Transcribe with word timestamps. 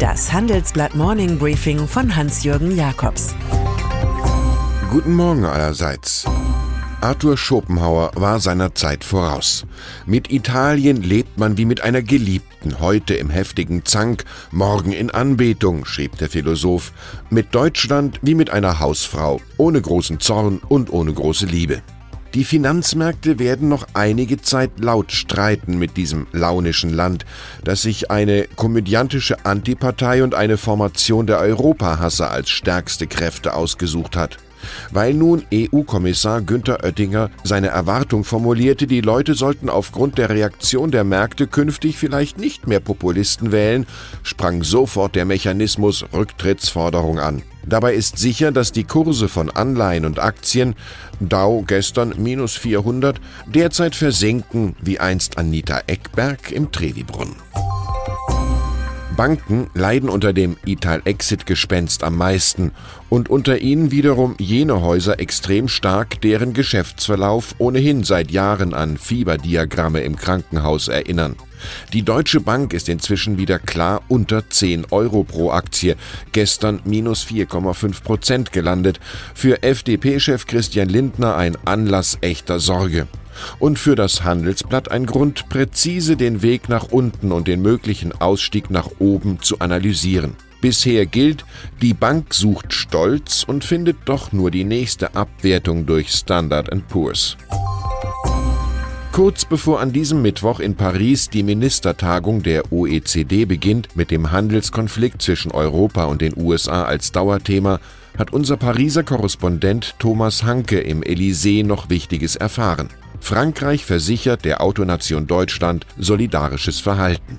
Das 0.00 0.32
Handelsblatt 0.32 0.94
Morning 0.94 1.38
Briefing 1.38 1.86
von 1.86 2.16
Hans-Jürgen 2.16 2.74
Jakobs. 2.74 3.34
Guten 4.90 5.12
Morgen 5.12 5.44
allerseits. 5.44 6.24
Arthur 7.02 7.36
Schopenhauer 7.36 8.10
war 8.14 8.40
seiner 8.40 8.74
Zeit 8.74 9.04
voraus. 9.04 9.66
Mit 10.06 10.32
Italien 10.32 11.02
lebt 11.02 11.36
man 11.36 11.58
wie 11.58 11.66
mit 11.66 11.82
einer 11.82 12.00
Geliebten, 12.00 12.80
heute 12.80 13.12
im 13.12 13.28
heftigen 13.28 13.84
Zank, 13.84 14.24
morgen 14.50 14.92
in 14.92 15.10
Anbetung, 15.10 15.84
schrieb 15.84 16.16
der 16.16 16.30
Philosoph, 16.30 16.92
mit 17.28 17.54
Deutschland 17.54 18.20
wie 18.22 18.34
mit 18.34 18.48
einer 18.48 18.80
Hausfrau, 18.80 19.38
ohne 19.58 19.82
großen 19.82 20.18
Zorn 20.18 20.62
und 20.66 20.90
ohne 20.90 21.12
große 21.12 21.44
Liebe. 21.44 21.82
Die 22.34 22.44
Finanzmärkte 22.44 23.40
werden 23.40 23.68
noch 23.68 23.88
einige 23.92 24.40
Zeit 24.40 24.70
laut 24.78 25.10
streiten 25.10 25.78
mit 25.80 25.96
diesem 25.96 26.28
launischen 26.30 26.90
Land, 26.90 27.26
das 27.64 27.82
sich 27.82 28.12
eine 28.12 28.46
komödiantische 28.54 29.44
Antipartei 29.44 30.22
und 30.22 30.36
eine 30.36 30.56
Formation 30.56 31.26
der 31.26 31.38
Europahasser 31.40 32.30
als 32.30 32.50
stärkste 32.50 33.08
Kräfte 33.08 33.54
ausgesucht 33.54 34.14
hat. 34.14 34.36
Weil 34.92 35.14
nun 35.14 35.42
EU-Kommissar 35.52 36.42
Günther 36.42 36.84
Oettinger 36.84 37.30
seine 37.42 37.68
Erwartung 37.68 38.22
formulierte, 38.22 38.86
die 38.86 39.00
Leute 39.00 39.34
sollten 39.34 39.68
aufgrund 39.68 40.18
der 40.18 40.30
Reaktion 40.30 40.92
der 40.92 41.02
Märkte 41.02 41.48
künftig 41.48 41.98
vielleicht 41.98 42.38
nicht 42.38 42.68
mehr 42.68 42.80
Populisten 42.80 43.50
wählen, 43.50 43.86
sprang 44.22 44.62
sofort 44.62 45.16
der 45.16 45.24
Mechanismus 45.24 46.04
Rücktrittsforderung 46.12 47.18
an. 47.18 47.42
Dabei 47.66 47.94
ist 47.94 48.18
sicher, 48.18 48.52
dass 48.52 48.72
die 48.72 48.84
Kurse 48.84 49.28
von 49.28 49.50
Anleihen 49.50 50.04
und 50.04 50.18
Aktien, 50.18 50.74
Dow 51.20 51.62
gestern 51.66 52.14
minus 52.16 52.56
400, 52.56 53.20
derzeit 53.46 53.94
versinken 53.94 54.76
wie 54.80 54.98
einst 54.98 55.38
Anita 55.38 55.82
Eckberg 55.86 56.50
im 56.52 56.72
Trevibrunn. 56.72 57.36
Banken 59.20 59.68
leiden 59.74 60.08
unter 60.08 60.32
dem 60.32 60.56
Ital-Exit-Gespenst 60.64 62.04
am 62.04 62.16
meisten 62.16 62.72
und 63.10 63.28
unter 63.28 63.58
ihnen 63.58 63.90
wiederum 63.90 64.34
jene 64.38 64.80
Häuser 64.80 65.20
extrem 65.20 65.68
stark, 65.68 66.22
deren 66.22 66.54
Geschäftsverlauf 66.54 67.54
ohnehin 67.58 68.02
seit 68.02 68.30
Jahren 68.30 68.72
an 68.72 68.96
Fieberdiagramme 68.96 70.00
im 70.00 70.16
Krankenhaus 70.16 70.88
erinnern. 70.88 71.36
Die 71.92 72.00
Deutsche 72.00 72.40
Bank 72.40 72.72
ist 72.72 72.88
inzwischen 72.88 73.36
wieder 73.36 73.58
klar 73.58 74.00
unter 74.08 74.48
10 74.48 74.86
Euro 74.90 75.22
pro 75.22 75.50
Aktie, 75.50 75.96
gestern 76.32 76.80
minus 76.86 77.22
4,5 77.26 78.02
Prozent 78.02 78.52
gelandet. 78.52 79.00
Für 79.34 79.62
FDP-Chef 79.62 80.46
Christian 80.46 80.88
Lindner 80.88 81.36
ein 81.36 81.58
Anlass 81.66 82.16
echter 82.22 82.58
Sorge 82.58 83.06
und 83.58 83.78
für 83.78 83.94
das 83.94 84.24
Handelsblatt 84.24 84.90
ein 84.90 85.06
Grund, 85.06 85.48
präzise 85.48 86.16
den 86.16 86.42
Weg 86.42 86.68
nach 86.68 86.88
unten 86.90 87.32
und 87.32 87.48
den 87.48 87.62
möglichen 87.62 88.12
Ausstieg 88.12 88.70
nach 88.70 88.88
oben 88.98 89.40
zu 89.40 89.60
analysieren. 89.60 90.36
Bisher 90.60 91.06
gilt, 91.06 91.44
die 91.80 91.94
Bank 91.94 92.34
sucht 92.34 92.74
Stolz 92.74 93.44
und 93.44 93.64
findet 93.64 93.96
doch 94.04 94.32
nur 94.32 94.50
die 94.50 94.64
nächste 94.64 95.14
Abwertung 95.14 95.86
durch 95.86 96.10
Standard 96.10 96.68
Poor's. 96.88 97.36
Kurz 99.12 99.44
bevor 99.44 99.80
an 99.80 99.92
diesem 99.92 100.22
Mittwoch 100.22 100.60
in 100.60 100.76
Paris 100.76 101.28
die 101.30 101.42
Ministertagung 101.42 102.42
der 102.42 102.72
OECD 102.72 103.44
beginnt, 103.44 103.96
mit 103.96 104.10
dem 104.10 104.30
Handelskonflikt 104.30 105.20
zwischen 105.20 105.50
Europa 105.50 106.04
und 106.04 106.20
den 106.20 106.34
USA 106.36 106.84
als 106.84 107.10
Dauerthema, 107.10 107.80
hat 108.16 108.32
unser 108.32 108.56
Pariser 108.56 109.02
Korrespondent 109.02 109.94
Thomas 109.98 110.44
Hanke 110.44 110.80
im 110.80 111.02
Élysée 111.02 111.64
noch 111.64 111.90
Wichtiges 111.90 112.36
erfahren. 112.36 112.88
Frankreich 113.20 113.84
versichert 113.84 114.44
der 114.44 114.60
Autonation 114.60 115.26
Deutschland 115.26 115.86
solidarisches 115.98 116.80
Verhalten. 116.80 117.38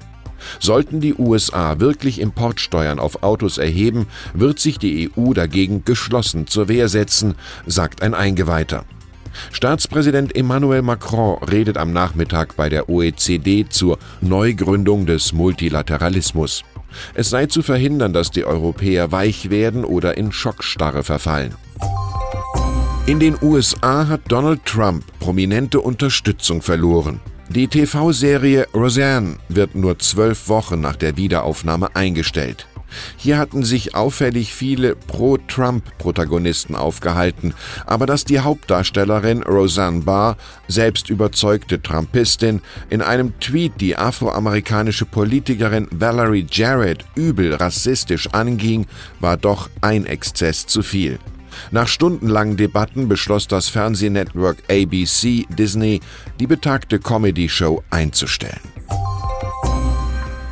Sollten 0.59 1.01
die 1.01 1.13
USA 1.13 1.79
wirklich 1.79 2.19
Importsteuern 2.19 2.99
auf 2.99 3.23
Autos 3.23 3.57
erheben, 3.57 4.07
wird 4.33 4.59
sich 4.59 4.79
die 4.79 5.11
EU 5.15 5.33
dagegen 5.33 5.85
geschlossen 5.85 6.47
zur 6.47 6.67
Wehr 6.67 6.89
setzen, 6.89 7.35
sagt 7.65 8.01
ein 8.01 8.13
Eingeweihter. 8.13 8.85
Staatspräsident 9.51 10.35
Emmanuel 10.35 10.81
Macron 10.81 11.41
redet 11.43 11.77
am 11.77 11.93
Nachmittag 11.93 12.55
bei 12.57 12.69
der 12.69 12.89
OECD 12.89 13.65
zur 13.69 13.97
Neugründung 14.19 15.05
des 15.05 15.31
Multilateralismus. 15.31 16.63
Es 17.13 17.29
sei 17.29 17.45
zu 17.45 17.61
verhindern, 17.61 18.11
dass 18.11 18.31
die 18.31 18.43
Europäer 18.43 19.11
weich 19.13 19.49
werden 19.49 19.85
oder 19.85 20.17
in 20.17 20.33
Schockstarre 20.33 21.03
verfallen. 21.03 21.55
In 23.07 23.19
den 23.19 23.35
USA 23.41 24.07
hat 24.07 24.21
Donald 24.27 24.63
Trump 24.63 25.03
prominente 25.19 25.81
Unterstützung 25.81 26.61
verloren. 26.61 27.19
Die 27.49 27.67
TV-Serie 27.67 28.67
Roseanne 28.75 29.37
wird 29.49 29.73
nur 29.73 29.97
zwölf 29.97 30.47
Wochen 30.47 30.79
nach 30.79 30.95
der 30.95 31.17
Wiederaufnahme 31.17 31.95
eingestellt. 31.95 32.67
Hier 33.17 33.39
hatten 33.39 33.63
sich 33.63 33.95
auffällig 33.95 34.53
viele 34.53 34.95
Pro-Trump-Protagonisten 34.95 36.75
aufgehalten, 36.75 37.55
aber 37.87 38.05
dass 38.05 38.23
die 38.23 38.39
Hauptdarstellerin 38.39 39.41
Roseanne 39.41 40.01
Barr, 40.01 40.37
selbst 40.67 41.09
überzeugte 41.09 41.81
Trumpistin, 41.81 42.61
in 42.91 43.01
einem 43.01 43.39
Tweet 43.39 43.81
die 43.81 43.97
afroamerikanische 43.97 45.05
Politikerin 45.05 45.87
Valerie 45.89 46.45
Jarrett 46.51 47.03
übel 47.15 47.55
rassistisch 47.55 48.29
anging, 48.31 48.85
war 49.19 49.37
doch 49.37 49.71
ein 49.81 50.05
Exzess 50.05 50.67
zu 50.67 50.83
viel. 50.83 51.17
Nach 51.71 51.87
stundenlangen 51.87 52.57
Debatten 52.57 53.07
beschloss 53.07 53.47
das 53.47 53.69
Fernsehnetwork 53.69 54.57
ABC 54.69 55.45
Disney, 55.49 55.99
die 56.39 56.47
betagte 56.47 56.99
Comedy-Show 56.99 57.83
einzustellen. 57.89 58.59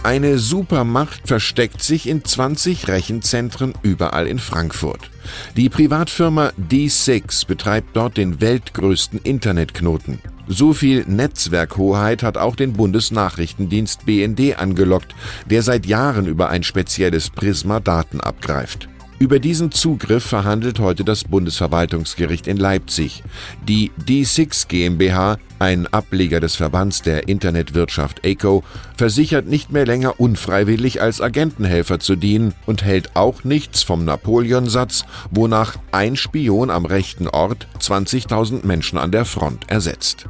Eine 0.02 0.38
Supermacht 0.38 1.28
versteckt 1.28 1.84
sich 1.84 2.08
in 2.08 2.24
20 2.24 2.88
Rechenzentren 2.88 3.74
überall 3.84 4.28
in 4.28 4.40
Frankfurt. 4.40 5.12
Die 5.58 5.70
Privatfirma 5.70 6.54
D6 6.58 7.46
betreibt 7.46 7.98
dort 7.98 8.16
den 8.16 8.40
weltgrößten 8.40 9.20
Internetknoten. 9.22 10.20
So 10.48 10.74
viel 10.74 11.04
Netzwerkhoheit 11.06 12.24
hat 12.24 12.38
auch 12.38 12.56
den 12.56 12.74
Bundesnachrichtendienst 12.74 14.06
BND 14.06 14.58
angelockt, 14.58 15.14
der 15.46 15.64
seit 15.64 15.86
Jahren 15.86 16.28
über 16.28 16.50
ein 16.50 16.64
spezielles 16.64 17.30
Prisma 17.30 17.80
Daten 17.80 18.22
abgreift. 18.22 18.90
Über 19.20 19.40
diesen 19.40 19.74
Zugriff 19.74 20.24
verhandelt 20.24 20.80
heute 20.80 21.04
das 21.04 21.26
Bundesverwaltungsgericht 21.26 22.48
in 22.48 22.56
Leipzig. 22.56 23.22
Die 23.68 23.92
D6 24.02 24.70
GmbH, 24.70 25.38
ein 25.60 25.88
Ableger 25.88 26.40
des 26.40 26.56
Verbands 26.56 27.02
der 27.02 27.28
Internetwirtschaft 27.28 28.26
ECO, 28.26 28.64
versichert 28.96 29.46
nicht 29.46 29.74
mehr 29.74 29.86
länger 29.86 30.22
unfreiwillig 30.22 31.02
als 31.02 31.20
Agentenhelfer 31.20 32.00
zu 32.00 32.16
dienen 32.16 32.54
und 32.66 32.86
hält 32.86 33.18
auch 33.18 33.44
nichts 33.44 33.84
vom 33.84 34.06
Napoleonsatz, 34.06 35.04
wonach 35.32 35.76
ein 35.92 36.16
Spion 36.16 36.70
am 36.70 36.86
rechten 36.86 37.28
Ort 37.28 37.68
20.000 37.82 38.66
Menschen 38.66 38.98
an 38.98 39.12
der 39.12 39.26
Front 39.26 39.70
ersetzt. 39.70 40.28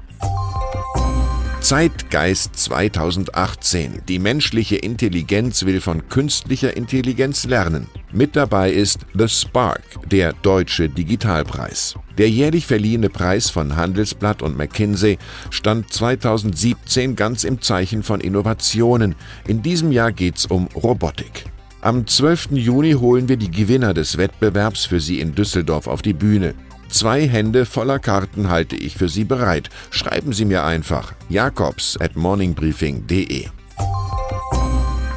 Zeitgeist 1.61 2.55
2018. 2.55 4.01
Die 4.07 4.17
menschliche 4.17 4.77
Intelligenz 4.77 5.65
will 5.65 5.81
von 5.81 6.07
künstlicher 6.07 6.75
Intelligenz 6.75 7.45
lernen. 7.45 7.87
Mit 8.13 8.37
dabei 8.37 8.71
ist 8.71 9.05
The 9.13 9.27
Spark, 9.27 9.81
der 10.09 10.31
deutsche 10.31 10.87
Digitalpreis. 10.87 11.95
Der 12.17 12.29
jährlich 12.29 12.65
verliehene 12.65 13.09
Preis 13.09 13.49
von 13.49 13.75
Handelsblatt 13.75 14.41
und 14.41 14.57
McKinsey 14.57 15.17
stand 15.49 15.91
2017 15.91 17.17
ganz 17.17 17.43
im 17.43 17.61
Zeichen 17.61 18.03
von 18.03 18.21
Innovationen. 18.21 19.15
In 19.45 19.61
diesem 19.61 19.91
Jahr 19.91 20.13
geht's 20.13 20.45
um 20.45 20.69
Robotik. 20.75 21.43
Am 21.81 22.07
12. 22.07 22.51
Juni 22.51 22.93
holen 22.93 23.27
wir 23.27 23.37
die 23.37 23.51
Gewinner 23.51 23.93
des 23.93 24.17
Wettbewerbs 24.17 24.85
für 24.85 25.01
Sie 25.01 25.19
in 25.19 25.35
Düsseldorf 25.35 25.87
auf 25.87 26.01
die 26.01 26.13
Bühne. 26.13 26.55
Zwei 26.89 27.27
Hände 27.27 27.65
voller 27.65 27.99
Karten 27.99 28.49
halte 28.49 28.75
ich 28.75 28.97
für 28.97 29.09
Sie 29.09 29.23
bereit. 29.23 29.69
Schreiben 29.91 30.33
Sie 30.33 30.45
mir 30.45 30.63
einfach 30.63 31.13
jakobs 31.29 31.97
at 32.01 32.15
morningbriefing.de. 32.15 33.45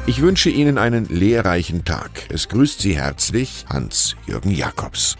Ich 0.05 0.21
wünsche 0.21 0.49
Ihnen 0.49 0.77
einen 0.77 1.07
lehrreichen 1.07 1.83
Tag. 1.83 2.11
Es 2.29 2.47
grüßt 2.47 2.79
Sie 2.79 2.95
herzlich 2.97 3.65
Hans-Jürgen 3.69 4.51
Jakobs. 4.51 5.17